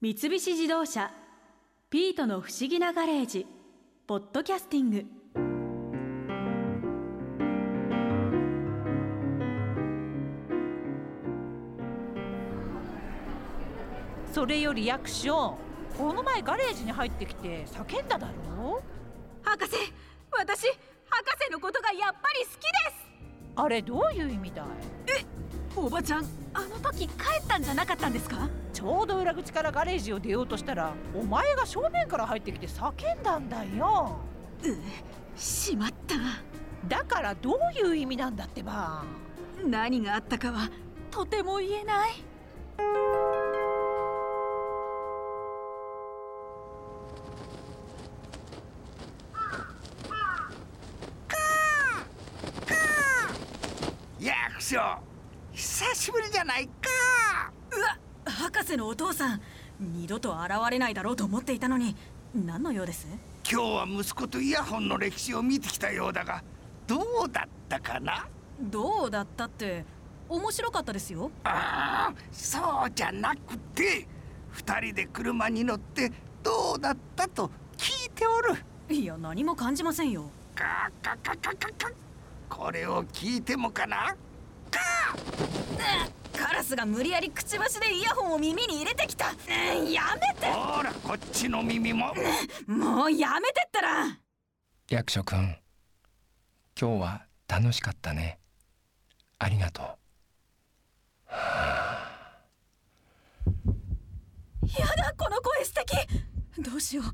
[0.00, 1.10] 三菱自動車
[1.90, 3.48] 「ピートの不思議なガレージ」
[4.06, 5.04] ポッドキャスティング。
[14.32, 15.58] それより役所
[15.96, 18.80] この前ガレージに入ってきて叫んだだろ？
[19.42, 19.72] 博士
[20.30, 20.68] 私
[21.08, 22.58] 博士のことがやっぱり好きで
[22.96, 23.06] す。
[23.56, 24.66] あれどういう意味だい？
[25.74, 28.48] おばちゃんあの時帰ったんじゃなかったんですか？
[28.78, 34.20] ちょうど裏口からガレージを出ようとしたらお前が正面から入ってきて叫んだんだよ。
[34.62, 36.14] うしまった
[36.86, 39.02] だからどういう意味なんだってば。
[39.66, 40.70] 何があったかは
[41.10, 42.10] とても言えない。
[54.20, 54.78] 役所
[55.52, 56.72] 久しぶりじゃないか
[57.76, 57.98] うわ
[58.48, 59.42] 博士のお父さん
[59.78, 61.94] 二度と現れないだろうと思っていたのに
[62.34, 63.06] 何の用です？
[63.50, 66.42] 今日は息子とイヤホンの歴史を見てきたようだが
[66.86, 68.26] どうだったかな？
[68.58, 69.84] どうだったって
[70.30, 71.30] 面白かったですよ。
[71.44, 74.08] ああそうじゃなくて
[74.50, 76.10] 二人で車に乗って
[76.42, 78.54] どうだったと聞いておる。
[78.88, 80.30] いや何も感じませんよ。
[80.54, 81.92] カカカカカカ
[82.48, 84.16] これを聞いてもかな？
[84.70, 84.80] カ
[86.38, 90.46] カラスが無理やりくちばしでイヤホンを耳に入れてきた、うん、やめて。
[90.46, 92.14] ほらこっちの耳も。
[92.66, 94.18] もうやめてったら。
[94.88, 95.56] 役所くん
[96.80, 98.38] 今日は楽しかったね。
[99.40, 99.86] ありがとう。
[104.78, 105.96] やだこの声素敵。
[106.62, 107.04] どうしよう。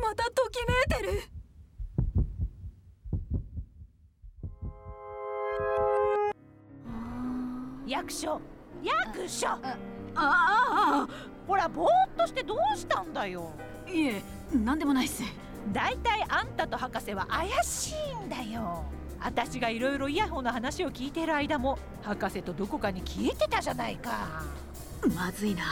[0.00, 1.22] またときめいてる。
[7.86, 8.40] 役所
[8.82, 9.58] 役所あ
[10.14, 11.08] あ
[11.46, 13.50] ほらぼーっとしてどうしたんだよ。
[13.86, 15.22] あいえ何でもないっす。
[15.72, 18.84] だいたいあんたと博士は怪しいんだよ。
[19.22, 24.42] 私がいろいろイヤホンの話を聞いてる間も博士とどこかに消えてたじゃないか。
[25.14, 25.62] まずいな。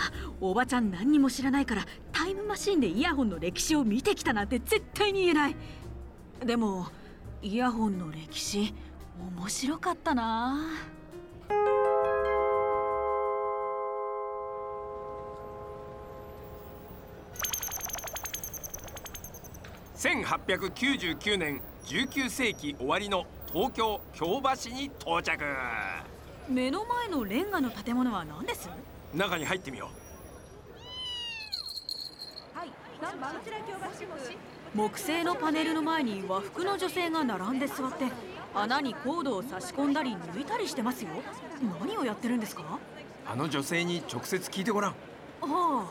[0.41, 5.57] おばちゃん何にも知らないからタイムマシンでイヤホンの歴史を見てきたなんて絶対に言えない。
[6.45, 6.87] でも
[7.43, 8.75] イヤホンの歴史
[9.37, 10.61] 面白かったな
[19.99, 25.43] 1899年19世紀終わりの東京京橋に到着。
[26.49, 28.71] 目の前のレンガの建物は何です？
[29.13, 29.91] 中に入ってみよ
[32.55, 32.75] はいこ
[33.45, 33.73] ちら京
[34.07, 34.07] 橋
[34.75, 38.05] 木製のパネルの前に和服の女性が並んで座って
[38.55, 41.11] 穴にコードを差し込んだり抜いたりしてますよ。
[41.81, 42.63] 何をやってるんですか？
[42.63, 42.67] う
[43.27, 44.93] あの女性に直接聞いてごらん。
[44.93, 44.95] あ
[45.43, 45.85] あ。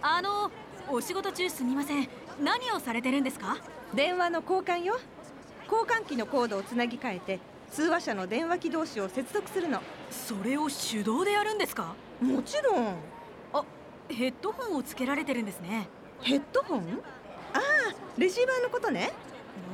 [0.00, 0.50] あの
[0.90, 2.08] お仕事中すみません。
[2.42, 3.58] 何をされてるんですか？
[3.94, 4.98] 電話の交換よ。
[5.70, 7.40] 交換機のコードをつなぎ替えて
[7.70, 9.82] 通話者の電話機同士を接続するの。
[10.10, 11.94] それを手動でやるんですか？
[12.22, 12.94] もちろん。
[13.52, 13.64] あ
[14.08, 15.88] ヘッドホンをつけられてるんですね。
[16.22, 16.80] ヘッドホン？
[17.52, 17.60] ああ
[18.16, 19.12] レシーバーのことね。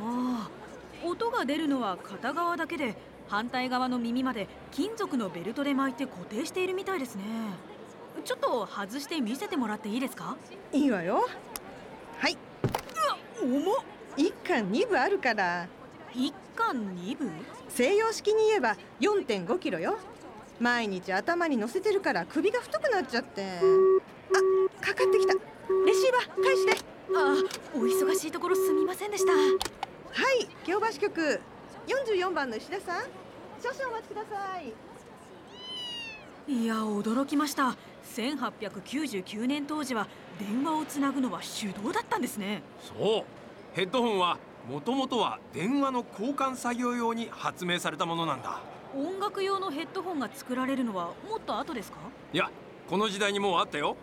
[0.03, 2.97] ああ音が出るのは片側だけで
[3.29, 7.23] 反対側の耳まで金属のベルトで巻いて固定しているみたいですね
[8.25, 10.37] ちょっと外して見せてもらっていいですか？
[10.73, 11.29] いいわよ。
[12.19, 12.39] はい。
[13.43, 13.77] 重っ。
[14.17, 15.67] 一巻二部あるから。
[16.15, 17.29] 一巻二部
[17.69, 19.99] 西洋式に言えば4.5キロよ。
[20.61, 23.43] 毎日頭に乗せてるから首が太くなっちゃって。
[23.43, 23.61] あ
[24.85, 25.35] かかってきた。
[25.35, 25.41] レ
[25.93, 26.85] シーバー返して。
[27.17, 27.35] あ
[27.75, 29.33] お忙しいところすみませんでした。
[29.33, 31.41] はい京橋局。
[31.87, 33.03] 44番の石田さん
[33.63, 34.73] 少々お待ちください。
[36.47, 37.77] いや驚きました
[38.15, 40.07] 1899年当時は
[40.39, 42.63] 電話をつなぐのは手動だったんですね。
[42.81, 43.25] そう。
[43.75, 44.39] ヘッドホンは
[44.71, 48.61] もともとは電話の交換作業用に発明されたものなんだ。
[48.97, 51.99] 音楽用のヘッドホンが作られるのはもっと後ですか？
[52.33, 52.49] いや
[52.89, 53.97] この時代にもうあったよ。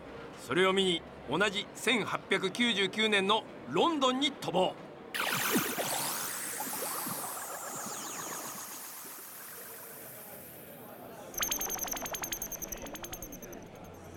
[0.45, 4.73] それを見に同じ1899年のロンドンに飛ぼ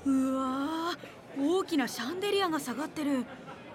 [0.06, 3.25] ううわー大きなシャンデリアが下がってる。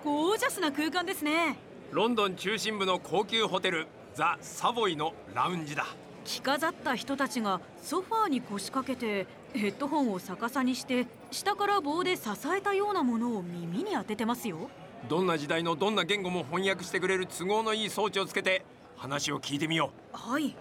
[0.05, 1.57] ゴージャスな空間ですね。
[1.91, 5.87] ロンドン中心部の高級ホテルザ・サボイのラウンジだ。
[6.23, 14.69] 着飾った人たちがソファーに腰掛けてヘッドホンを逆さにして下から棒で支えたようなものを耳に当ててますよ。
[15.09, 18.63] どんな時代のどんな言語も翻訳してくれる都合のいい装置をつけて
[18.97, 20.55] 話を聞いてみよはい。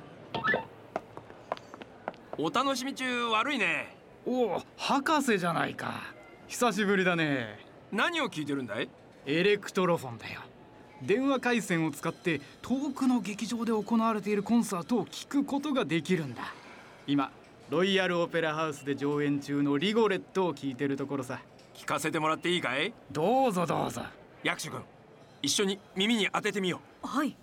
[2.39, 3.95] うお楽しみ中悪いね。
[4.25, 6.17] おお博士じゃないか
[6.49, 7.59] 久しぶりだね。
[7.93, 8.89] 何を聞いてるんだい？
[9.27, 10.41] エレクトロフォンだよ。
[11.03, 16.55] 電話回線を使って遠くの劇場で行われているコンサートを聞くことができるんだ。
[17.07, 17.31] 今
[17.69, 21.39] ロイヤルオペラハウスで上演中のリゴレットを聞いてるところさ。
[21.75, 22.95] 聞かせてもらっていいかい？
[23.13, 24.01] どうぞどうぞ。
[24.43, 24.81] 役所君
[25.43, 27.37] 一緒に耳に当ててみよはい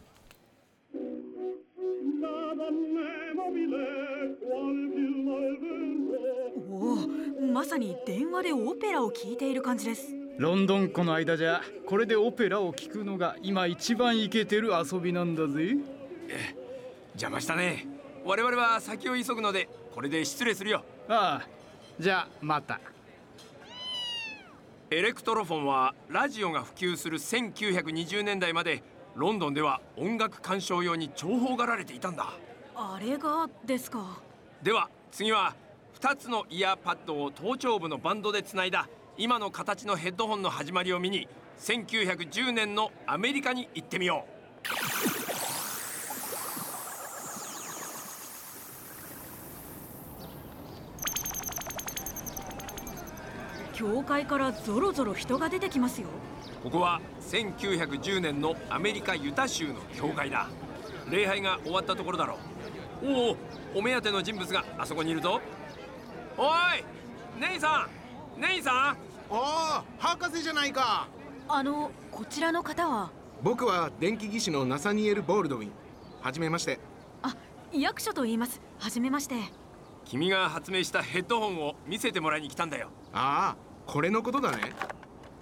[6.76, 6.96] お
[7.42, 10.14] おまさに電話でオペラを聞いている感じです。
[10.38, 15.64] ロンドン湖の間じゃこれでオペラを聞くのが今一番イケてる遊びなんだぜ。
[15.64, 15.80] う
[17.14, 17.88] 邪魔したね。
[18.26, 20.84] 我々は先を急ぐのでこれで失礼するよ。
[21.08, 21.48] ああ
[21.98, 22.82] じゃあまた。
[24.92, 28.84] エレクトロフォンはラジオが普及する1920年代まで
[29.16, 32.34] ロンドンでは音楽鑑賞用に重宝がられていたんだ。
[32.76, 34.20] あれがですか？
[34.62, 35.56] では次は
[36.00, 41.28] 2つのイヤーパッドを頭頂部のバンドでつないだ今の形のヘッドホンの始まりを見に
[41.60, 44.26] 1910年のアメリカに行ってみよ
[53.74, 56.08] 教会からゾロゾロ人が出てきますよ。
[56.62, 60.48] うここは1910年のアメリカユタ州の教会だ。
[61.12, 62.38] 礼拝が終わったところだろ
[63.04, 63.08] う。
[63.12, 63.38] おお
[63.76, 65.42] お目当ての人物があそこにいるぞ
[66.38, 66.50] おい
[67.40, 67.88] ネイさ
[68.38, 68.98] んネイさん？
[69.30, 69.40] おお
[69.98, 71.08] 博士じゃないか。
[71.48, 73.10] あのこちらの方は？
[73.42, 75.72] 僕は電気技師のナサニエル・ボールドウィン。
[76.22, 76.80] はじめまして。
[77.22, 77.36] あ
[77.72, 78.60] 役所と言います。
[78.80, 79.36] はじめまして。
[80.04, 82.90] 君が発明したヘッドホンを見せてもらいに来たんだよ。
[83.14, 84.74] ああこれのことだね。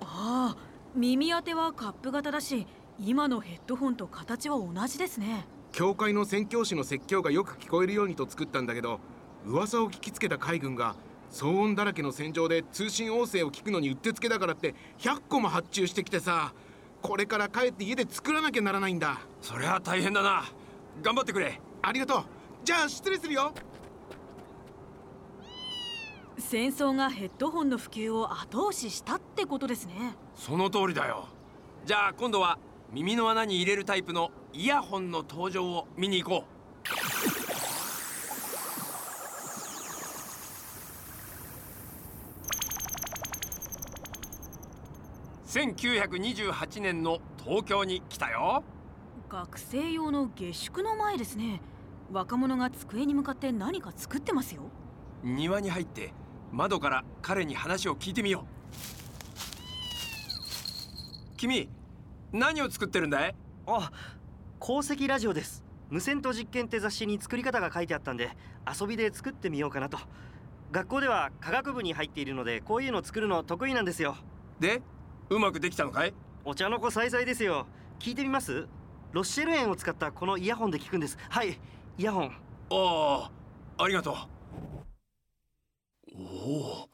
[0.01, 0.57] ああ
[0.95, 2.67] 耳当てはカップ型だし
[2.99, 5.47] 今のヘッドホンと形は同じですね。
[5.71, 8.99] 教会の宣教師の説教がよく聞こえるようにと作ったんだけど
[9.45, 10.95] 噂を聞きつけた海軍が
[11.31, 16.53] 騒音だらけの戦場で通信音声を聞くのにうってつけだからって100個も発注してきてさ
[17.03, 19.19] これから帰って家で作らなきゃならないんだ。
[19.41, 20.45] そりゃ大変だな。
[21.01, 21.59] 頑張ってくれ。
[21.81, 22.23] ありがとう。
[22.63, 23.53] じゃあ失礼するよ。
[26.37, 30.15] 戦争がヘッドホンの普及を後押ししたってことですね。
[30.33, 31.27] その通りだよ。
[31.85, 32.57] じゃあ今度は
[32.93, 36.52] 耳の穴に入れるタイプのイヤホンの登場を見に行こう
[45.53, 48.63] 1928年の東京に来たよ。
[49.29, 51.61] 学生用の下宿の前ですね。
[52.11, 54.63] 若者が机に向かって何か作ってますよ。
[55.23, 56.11] 庭に入って
[56.51, 58.43] 窓から彼に話を聞いてみよう。
[61.37, 61.69] 君
[62.31, 63.35] 何を作ってるんだい？
[63.67, 63.91] あ
[64.57, 65.63] 鉱石ラジオです。
[65.91, 68.31] 無線と実験って雑誌に作り方が書いてあったんで
[68.67, 69.99] 遊びで作ってみようかなと。
[70.71, 74.15] 学校では科学部に入っているのでこういうの作るの得意なんですよ。
[74.59, 74.81] で
[75.33, 76.13] うまくできたのかい？
[76.45, 77.65] お茶の子さいさいですよ。
[77.99, 78.67] 聞いてみます？
[79.11, 81.17] ロッシェル塩を使ったこのイヤホンで聞くんです。
[81.29, 81.59] はい
[81.97, 82.31] イヤホン。
[82.71, 83.31] あ
[83.77, 84.15] あありがとう。
[86.15, 86.21] お
[86.83, 86.89] お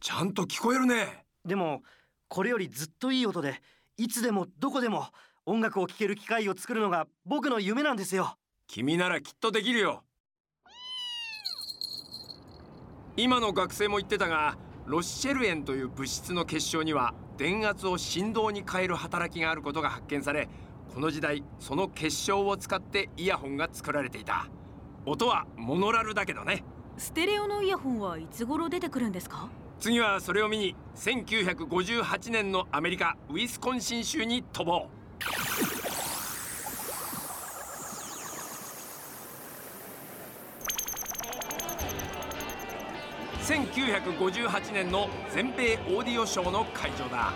[0.00, 1.24] ちゃんと聞こえるね。
[1.44, 1.82] でも
[2.28, 3.60] これよりずっといい音で
[3.96, 5.08] いつでもどこでも
[5.44, 8.36] 音楽を聴ける機械を作るのが僕の夢なんですよ。
[8.66, 10.02] 君ならきっとできるよ。
[13.16, 20.48] 今の学生も言ってたがロッシェル塩という物質の結晶には電圧を振動に変える働きがあることが発見され
[20.94, 24.48] この時代その結晶を使ってイヤホンが作られていた。
[25.04, 26.64] 音はモノラルだけどね。
[26.96, 29.48] ステレオのイヤホンはいつ頃出てくるんですか？
[29.78, 35.65] 次はそれを見に1958年のアメリカウィスコンシン州に飛ぼう
[43.46, 47.32] 1958年の全米オーディオショーの会場だ。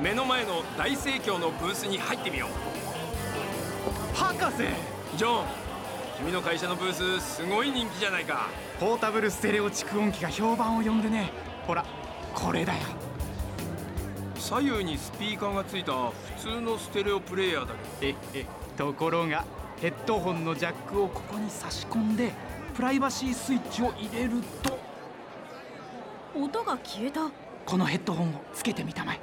[0.00, 4.16] 目の前の大盛況のブースに入ってみよう。
[4.16, 4.58] 博士！
[5.18, 5.46] ジョン
[6.22, 8.46] 君の会社のブースすごい人気じゃないか。
[8.78, 11.32] ポータブルステレオ蓄音機が評判を呼んでね。
[11.66, 11.84] ほら
[12.32, 12.78] これだよ。
[14.36, 19.44] 左右にスピーカーがついた普通のステレオプレイヤーだええところが
[19.80, 22.30] ヘッドホンのジャックをここに差し込んで
[22.76, 24.30] プライバシースイッチを入れる
[24.62, 24.89] と
[26.34, 27.30] 音が消えた。
[27.66, 29.20] このヘッドホンをつけてみたまえ。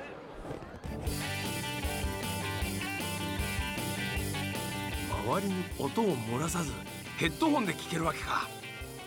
[5.26, 6.72] 周りに音を漏らさず
[7.18, 8.48] ヘッドホンで聴けるわけか。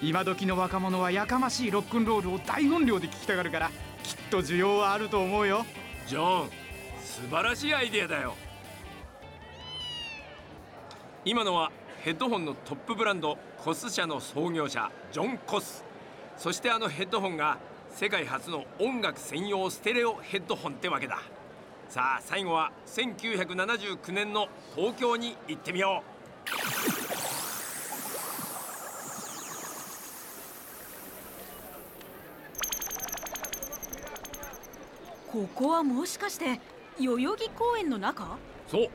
[0.03, 3.71] 今時の若者はやかましいロックンロールを大音量で聴きたがるから
[4.03, 5.65] きっと需要はあると思うよ。
[6.07, 6.51] ジョン
[7.03, 8.35] 素晴らしいアイデアだよ。
[11.25, 15.85] 今のはヘッドホンのトップブランドコス社の創業者ジョン・コス。
[16.39, 17.59] そしてあのヘッドホンが
[17.93, 21.21] 世界初の音楽専用ステレオヘッドホンってわけだ。
[21.89, 26.05] さあ最後は1979年の東京に行ってみよ
[35.27, 36.61] ここはもしかして
[36.99, 38.25] 代々木公園の中？
[38.25, 38.27] う。
[38.71, 38.89] そう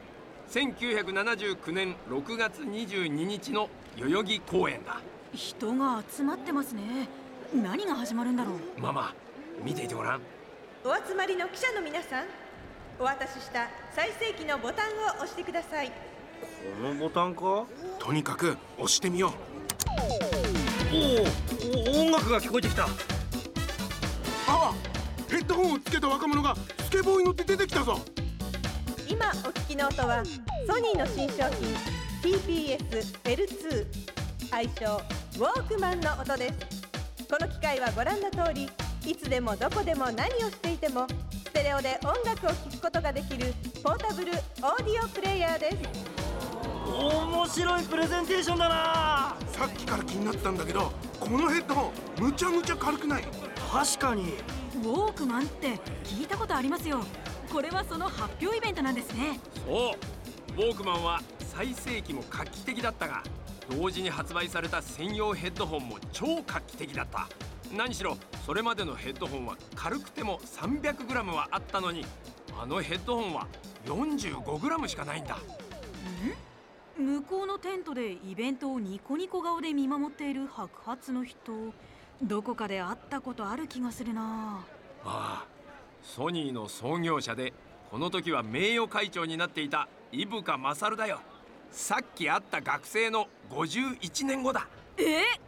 [0.50, 5.02] 1979年6月22日の代々木公園だ。
[5.34, 7.10] 人が集まってますね
[7.54, 8.60] 何が始まるんだろう？
[8.82, 9.14] ママ
[9.64, 10.22] 見ていてごらん。
[10.84, 12.26] お集まりの記者の皆さん
[13.00, 15.88] お渡しした最盛期のボタンを押してください。
[15.88, 15.94] こ
[16.84, 17.42] のボタンか？
[17.44, 17.68] お
[18.00, 19.34] とにかく押してみよ
[20.92, 22.86] お音楽が聞こえてきた。
[22.86, 22.88] う
[24.48, 24.74] あ
[25.30, 28.00] ヘッドホンをつけた若者がスケボーに乗って出てきたぞ。
[29.08, 31.76] 今お聞きの音はソニーの新商品
[32.24, 33.86] TPS-L2
[34.52, 35.02] 愛称
[35.38, 36.75] ウォークマンの音です
[37.30, 38.70] この機械はご覧の通り
[39.06, 41.08] いつでもどこでも何をしていても
[41.46, 43.54] ステレオで音楽を聴くことができる
[43.84, 44.38] ポータブルオー
[44.84, 45.78] ディオプレイヤーです。
[46.88, 49.36] 面白いプレゼンテーションだな。
[49.48, 53.24] さっきから気になってたんだけどこのヘッドホンむちゃむちゃ軽くない？
[53.72, 54.34] 確かに。
[54.76, 57.02] ウォークマンって聞いたことありますよ。
[57.52, 59.40] これはその発表イベントなんですね。
[59.66, 60.54] そう。
[60.54, 63.24] ウォークマンは最盛期も画期的だったが
[63.70, 67.28] 同時に発売された専用ヘッドホンも超画期的だった。
[67.76, 72.06] 何しろそれまでのヘッドホンは軽くても 300g はあったのに
[72.58, 73.48] あのヘッドホンは
[73.86, 75.38] 45g しかないんだ。
[76.98, 81.52] 向こうのテントでイベントをニコニコ顔で見守っている白髪の人
[82.22, 84.64] どこかで会ったことある気がするな。
[85.04, 85.46] ああ
[86.02, 87.52] ソニーの創業者で
[87.92, 91.20] この時は名誉会長になっていた伊深勝だよ
[91.76, 94.66] さっき会った学生の51年後だ。
[94.98, 95.04] えー、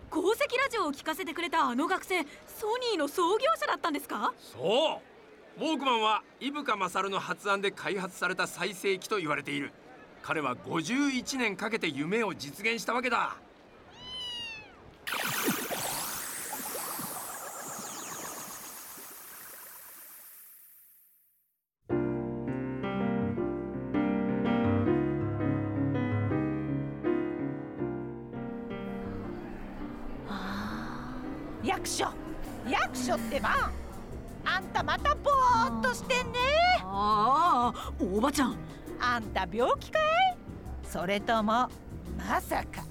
[0.10, 4.34] 鉱石ラジオを聞かせてくれたあの学生ソニーの創業者だったんですか？
[4.38, 5.02] そ
[5.58, 5.64] う。
[5.64, 9.72] ウォークマンは伊深勝の発案で開発された最盛期と言われている。
[10.22, 13.38] 彼は51年かけて夢を実現したわけだ
[31.78, 32.08] 役所。
[32.68, 33.72] 役所ってば
[34.44, 36.40] あんたまたぼーっとしてんね。
[36.82, 38.58] ああおばちゃん。
[39.00, 40.02] あんた病気かい？
[40.84, 41.70] それとも
[42.18, 42.84] まさか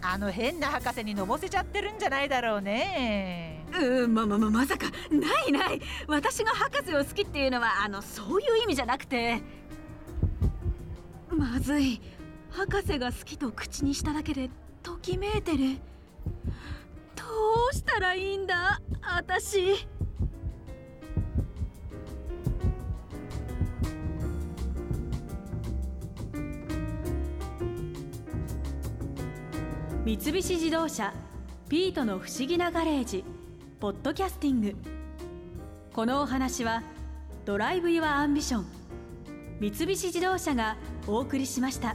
[0.00, 3.66] あの変な博士にのぼせちゃってるんじゃないだろうね。
[3.78, 4.86] うんままままさか。
[5.10, 5.80] ないない。
[6.08, 9.42] 私が博士を好きっていうのはあのそういう意味じゃなくて。
[11.28, 12.00] まずい。
[12.50, 14.48] 博士が好きと口にしただけで
[14.82, 15.76] ときめいてる。
[15.76, 15.89] ど
[17.70, 18.80] うしたらいいんだ？
[19.02, 19.86] 私。
[30.02, 31.12] 三菱自動車
[31.68, 33.22] ピートの不思議なガレージ
[33.78, 34.74] ポッドキャスティング。
[35.92, 36.82] このお話は
[37.44, 38.66] Drive your Ambition
[39.60, 41.94] 三菱自動車がお送りしました。